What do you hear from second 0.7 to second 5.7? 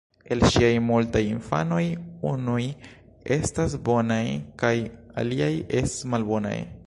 multaj infanoj unuj estas bonaj kaj aliaj